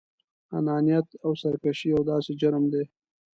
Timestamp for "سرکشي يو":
1.41-1.99